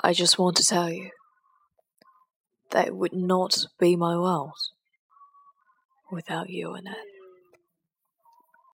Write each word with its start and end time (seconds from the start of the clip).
I 0.00 0.12
just 0.12 0.38
want 0.38 0.56
to 0.56 0.64
tell 0.64 0.90
you 0.90 1.10
that 2.70 2.86
it 2.86 2.96
would 2.96 3.12
not 3.12 3.66
be 3.80 3.96
my 3.96 4.16
world 4.16 4.52
without 6.12 6.48
you 6.50 6.74
in 6.76 6.86
it. 6.86 7.17